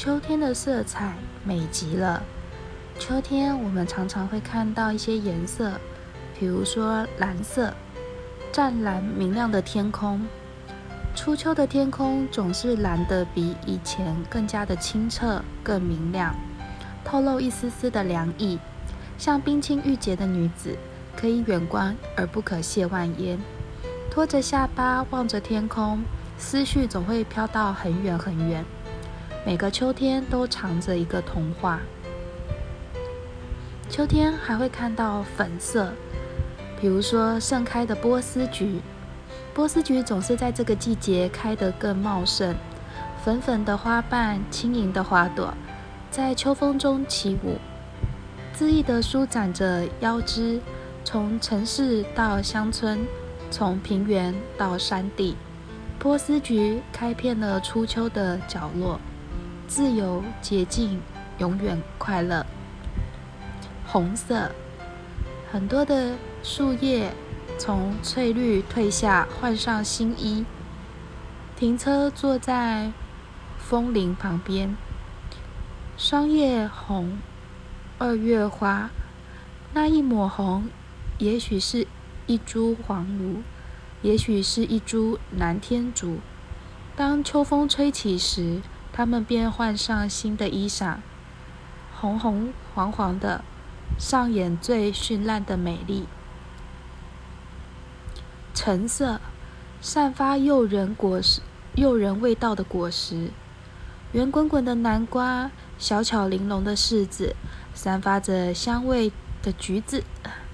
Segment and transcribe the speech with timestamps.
[0.00, 2.22] 秋天的色彩美极了。
[3.00, 5.72] 秋天我们常常会看到一些颜色，
[6.38, 7.74] 比如说蓝色，
[8.52, 10.24] 湛蓝明亮的天空。
[11.16, 16.32] 初秋的天空总是蓝得比以前更加的清澈、更明亮，
[17.04, 18.56] 透露一丝丝的凉意，
[19.18, 20.76] 像冰清玉洁的女子，
[21.16, 23.36] 可以远观而不可亵玩焉。
[24.08, 26.04] 托着下巴望着天空，
[26.38, 28.64] 思绪总会飘到很远很远。
[29.48, 31.80] 每个秋天都藏着一个童话。
[33.88, 35.90] 秋天还会看到粉色，
[36.78, 38.78] 比如说盛开的波斯菊。
[39.54, 42.54] 波斯菊总是在这个季节开得更茂盛，
[43.24, 45.54] 粉粉的花瓣，轻盈的花朵，
[46.10, 47.56] 在秋风中起舞，
[48.54, 50.60] 恣意地舒展着腰肢。
[51.04, 52.98] 从城市到乡村，
[53.50, 55.38] 从平原到山地，
[55.98, 59.00] 波斯菊开遍了初秋的角落。
[59.68, 61.02] 自由、洁净，
[61.36, 62.46] 永远快乐。
[63.86, 64.50] 红色，
[65.52, 67.12] 很多的树叶
[67.58, 70.46] 从翠绿褪下，换上新衣。
[71.54, 72.90] 停车，坐在
[73.58, 74.74] 枫林旁边。
[75.98, 77.18] 霜叶红，
[77.98, 78.88] 二月花。
[79.74, 80.70] 那一抹红，
[81.18, 81.86] 也许是
[82.26, 83.42] 一株黄芦，
[84.00, 86.20] 也许是一株南天竹。
[86.96, 88.62] 当秋风吹起时。
[88.98, 90.96] 他们便换上新的衣裳，
[91.94, 93.44] 红红黄黄的，
[93.96, 96.08] 上演最绚烂的美丽。
[98.52, 99.20] 橙色，
[99.80, 101.40] 散发诱人果实、
[101.76, 103.30] 诱人味道的果实，
[104.10, 107.36] 圆滚滚的南瓜，小巧玲珑的柿子，
[107.72, 110.02] 散发着香味的橘子。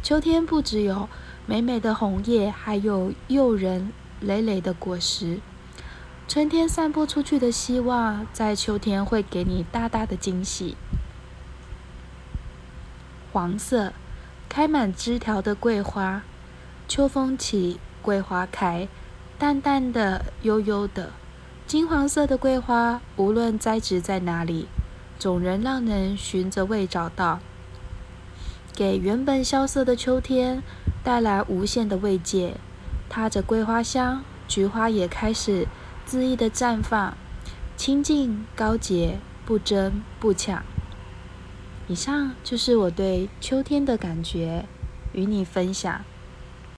[0.00, 1.08] 秋天不只有
[1.44, 5.40] 美美的红叶，还有诱人累累的果实。
[6.28, 10.76] 春天散播出去的希望，在秋天会给你大大的惊喜。
[13.32, 13.94] 黄色，
[14.46, 16.20] 开满枝条的桂花，
[16.86, 18.88] 秋风起，桂花开，
[19.38, 21.12] 淡淡的，悠悠的，
[21.66, 24.68] 金黄色的桂花，无论栽植在哪里，
[25.18, 27.40] 总能让人寻着味找到，
[28.74, 30.62] 给原本萧瑟的秋天
[31.02, 32.58] 带来无限的慰藉。
[33.08, 35.66] 踏着桂花香，菊花也开始。
[36.10, 37.14] 恣意的绽放，
[37.76, 40.64] 清净高洁，不争不抢。
[41.86, 44.64] 以上就是我对秋天的感觉，
[45.12, 46.02] 与你分享。